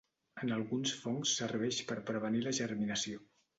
[0.45, 3.25] En alguns fongs serveix per prevenir la germinació.